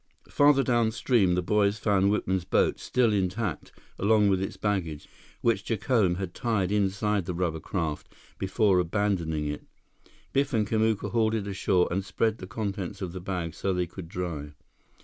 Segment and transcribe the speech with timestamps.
[0.29, 5.07] Farther downstream, the boys found Whitman's boat, still intact, along with its baggage,
[5.41, 8.09] which Jacome had tied inside the rubber craft
[8.39, 9.63] before abandoning it.
[10.33, 13.85] Biff and Kamuka hauled it ashore and spread the contents of the bags so they
[13.85, 14.53] could dry.